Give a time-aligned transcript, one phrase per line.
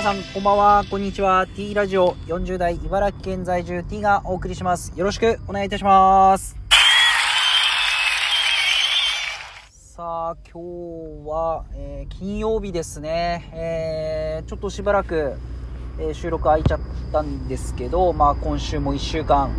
[0.00, 0.84] 皆さんこんばんは。
[0.90, 1.46] こんにちは。
[1.46, 4.94] T ラジオ40代茨城県在住 T がお送りします。
[4.96, 6.56] よろしくお願いいたします。
[9.68, 15.34] さあ今日は、えー、金曜日ですね、えー、ちょっとしばらく、
[15.98, 16.80] えー、収録空いちゃっ
[17.12, 19.50] たんですけどまあ今週も1週間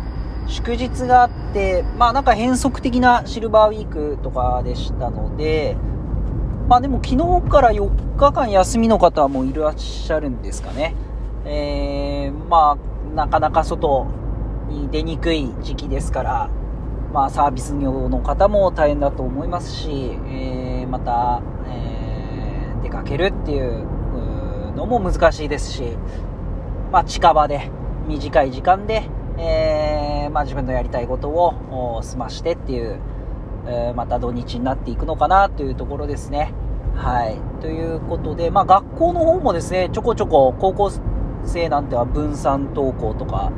[0.48, 5.76] 祝日があってまあなんか変則的なシルバーウィークとかでしたので
[6.72, 10.94] まあでも昨日から4日間休みの方もいらっしゃるんですかね。
[11.44, 14.06] えー、まあ、なかなか外
[14.70, 16.50] に出にくい時期ですから、
[17.12, 19.90] まあサービス業の方も大変だと思いますし、
[20.28, 23.84] えー、また、えー、出かけるっていう
[24.74, 25.82] のも難しいですし、
[26.90, 27.70] まあ近場で、
[28.08, 29.02] 短い時間で、
[29.36, 32.98] えー、まあ自分のやりたいことを済ましてっていう、
[33.66, 36.54] え、また土日になっていくのかなというところですね。
[36.96, 37.60] はい。
[37.60, 40.92] ということで、まあ学校の方もですね、ちょこちょこ高校
[41.44, 43.52] 生なんては分散登校とか、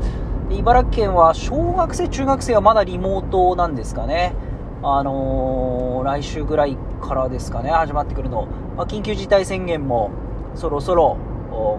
[0.50, 4.34] 茨城県は小学生、中学生はまだリモートなんですかね。
[4.82, 8.46] あのー、来週ぐらいからですかね、始まってくるの。
[8.76, 10.10] まあ、緊急事態宣言も
[10.54, 11.16] そろそろ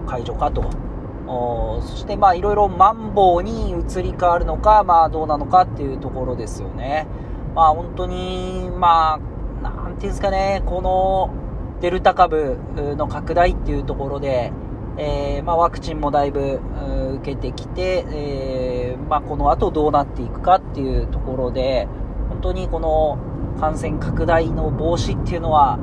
[0.06, 0.64] 解除かと。
[1.26, 7.06] そしてまあいろいろマンボウに移り変わるのか、まあどうなのかっていうところですよね。
[7.54, 11.30] まあ本当に、まあ、なんていうんですかね、この
[11.80, 12.58] デルタ株
[12.96, 14.52] の拡大っていうところで、
[14.98, 16.60] えー、まあ、ワクチンもだいぶ
[17.20, 21.86] 受けてきて、えー、まあ、この後どうなっていくかっていうところで、
[22.30, 23.18] 本当にこの
[23.60, 25.78] 感染拡大の防止っていうのは、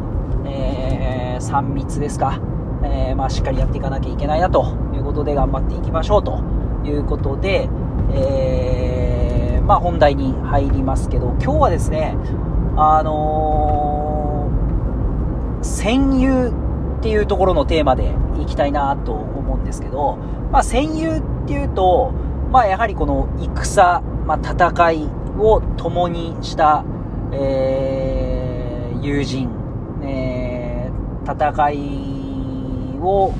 [0.46, 2.42] えー、3密ですか、
[2.84, 6.44] えまあ、しっかりやっていかなきゃいけないなということで頑張っていきましょうと
[6.84, 7.70] いうことで、
[8.14, 12.18] えまあ、本題に入りますけど、今日はですね、
[12.76, 14.13] あの、
[15.64, 16.54] 戦友
[17.00, 20.18] っていうところのテーマでいきたいなと思うんですけど、
[20.52, 22.12] まあ、戦友っていうと、
[22.52, 26.86] まあ、やはりこの戦、まあ、戦いを共にした、
[27.32, 29.50] えー、友人、
[30.04, 33.34] えー、戦いを、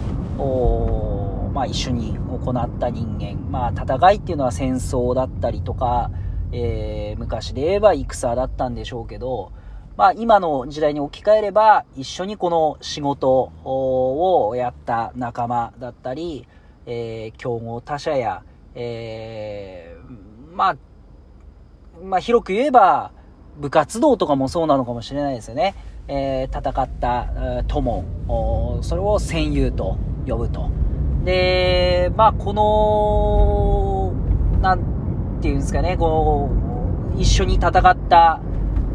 [1.54, 6.12] まあ、一緒に行った人間、まあ、戦いっていうのは戦争だったりとか、
[6.52, 9.52] えー、昔で言えば戦だったんでしょうけど、
[9.96, 16.48] まあ、今の時代に置き換えれば、一緒にこの仕事をやった仲間だったり、
[16.86, 18.44] えー、競合他社や、
[18.74, 20.78] えー、まあ、
[22.04, 23.12] まあ、広く言えば、
[23.58, 25.76] 部活動とかもそうなのかもしれないですよね。
[26.08, 28.04] えー、戦った友、
[28.82, 30.70] それを戦友と呼ぶと。
[31.24, 34.12] で、まあ、この、
[34.60, 36.50] なんていうんですかね、こ
[37.16, 38.42] う、一緒に戦った、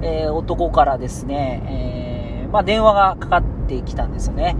[0.02, 4.56] えー、男からですね、えー、まあ、電話がかかってきたんですよね。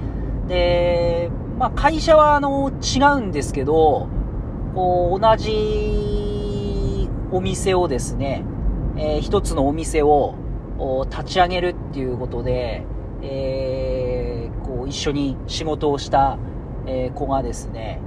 [0.49, 4.09] で、まあ、会社は、あの、違うんですけど、
[4.75, 8.45] こう、同じお店をですね、
[8.97, 10.35] えー、一つのお店を
[11.11, 12.85] 立ち上げるっていうことで、
[13.23, 16.39] えー、こう、一緒に仕事をした
[16.89, 18.01] え子がですね、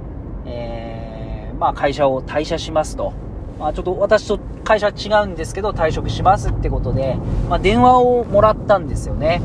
[0.44, 3.12] えー、まあ会社を退社しますと。
[3.58, 7.16] まあちょっと私と会社は違うんですけど退職しますってことで、
[7.48, 9.40] まあ電話をもらったんですよね。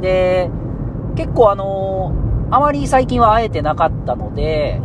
[0.00, 0.50] で、
[1.16, 4.80] 結構あのー、あまり最近は会えてなかったので、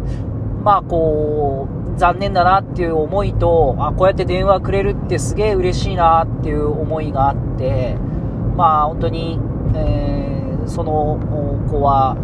[0.64, 7.96] まあこう、残念だなっていう思いと、あ、こうやって電話くれるってすげえ嬉しいなっていう思いがあって、
[8.56, 9.40] まあ本当に、
[9.76, 11.20] えー、その
[11.70, 12.18] 子は、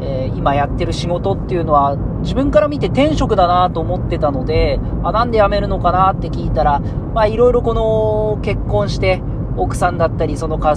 [0.00, 9.20] えー、今やってる仕事っていうのは自分から見て転職だなと思ってたので、あ、なんで辞めるのかなって聞いたら、まあいろいろこの結婚して
[9.56, 10.76] 奥さんだったりその家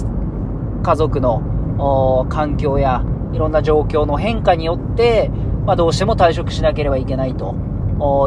[0.96, 5.30] 族の環境やいろんな状況の変化によって、
[5.64, 7.54] まあどうしても退職しなければいけないと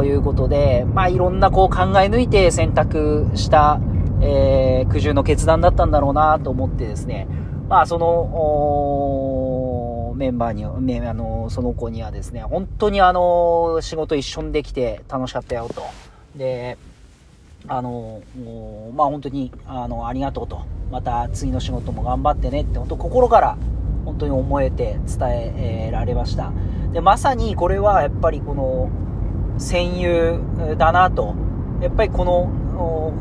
[0.04, 3.80] いうことで、まあいろんなこう考え抜いて選択した、
[4.22, 7.28] えー、苦渋の決断だったんだろうなと思ってですね、
[7.68, 8.06] まあその、
[10.16, 15.82] メンバーに、あの、その子にはですね、本当にあの、仕事一緒にできて楽しかったよと。
[16.36, 16.76] で、
[17.68, 18.22] あの、
[18.94, 20.62] まあ本当に、あの、ありがとうと。
[20.90, 23.56] また次の仕事も頑張ってねって、本当心から
[24.04, 25.28] 本当に思えて伝
[25.88, 26.52] えられました。
[26.92, 28.88] で、まさにこれはやっぱりこの、
[29.58, 30.40] 戦友
[30.78, 31.34] だなと。
[31.80, 32.50] やっぱりこの、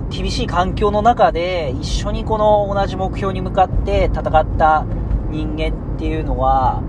[0.10, 4.86] 厳しい環境の中で一緒にこの同じ目標に向かって戦った
[5.36, 6.82] 人間っていうのは、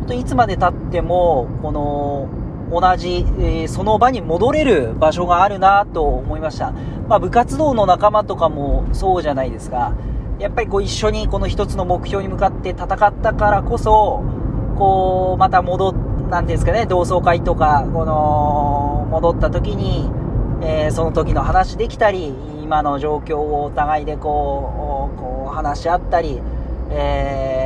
[0.00, 2.28] 本当いつまで経っても、この、
[2.72, 6.72] 同じ、えー、その場に戻れる場所があるなと思いました。
[7.08, 9.92] まあ、部活動の仲間とかもそうじゃないですか。
[10.38, 14.22] やっぱりこう一緒にこの一つの目標に向かって戦ったからこそ、
[14.78, 15.92] こう、また戻
[16.32, 20.10] なんていうんですかね、同窓会とか、この、戻った時に、
[20.62, 26.40] えー、その時の話できたり、今の状況をお互いでこう、こう話し合ったり、
[26.90, 27.61] えー、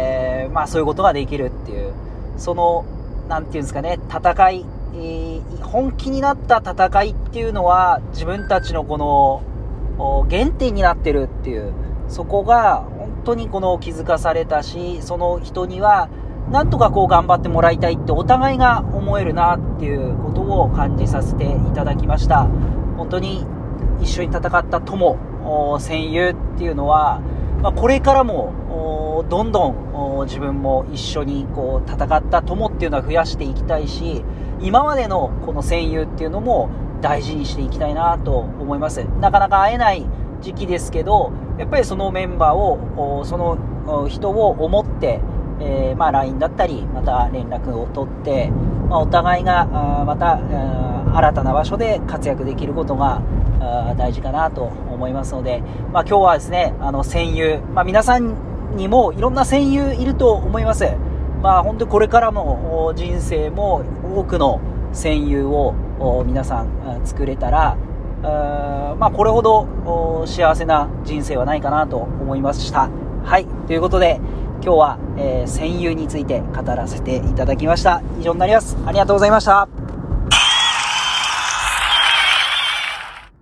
[0.56, 1.92] まあそういうことができるっていう、
[2.38, 2.86] その、
[3.28, 4.64] なんていうんですかね、戦い、
[4.94, 9.42] えー、本気になった戦いっていうのは、自分たちのこの、
[10.30, 11.74] 原点になってるっていう、
[12.08, 16.08] そこが本当にこの気づかされたし、その人には、
[16.50, 22.48] なんとかこう頑張ってもらいたいってお互いが思えるなっていうことを感じさせていただきました。
[22.96, 23.44] 本当に
[24.00, 25.18] 一緒に戦った友、
[25.78, 27.20] 戦友っていうのは、
[27.60, 28.54] まあ、これからも
[29.24, 29.70] どんど
[30.22, 34.24] ん自分も一緒にこう戦った友っていうのは増やしていきたいし、
[34.60, 36.70] 今までのこの戦友っていうのも
[37.00, 39.04] 大事にしていきたいなと思います。
[39.20, 40.06] なかなか会えない
[40.40, 45.20] 時期ですけど、やっぱりそのメンバーを、その人を思って、
[45.60, 48.50] えー、まあ LINE だったり、また連絡を取って、
[48.88, 49.66] まあ、お互いが、
[50.06, 50.38] また、
[51.14, 53.22] 新たな場所で活躍できることが
[53.96, 55.62] 大事かなと思いますので、
[55.92, 58.34] まあ、今日はですね、あの、戦友、まあ、皆さん
[58.76, 60.86] にもいろんな戦友いると思います。
[61.42, 63.82] まあ、本当にこれからも人生も
[64.14, 64.60] 多くの
[64.92, 65.74] 戦友を
[66.26, 67.76] 皆さん作れたら、
[68.22, 72.88] まあ、これほど幸せな人生はないかなと思いました。
[73.24, 73.46] はい。
[73.66, 74.20] ということで、
[74.62, 78.02] 今日は、えー、戦友について語らせていただきました。
[78.18, 78.76] 以上になります。
[78.86, 79.85] ありがとうございました。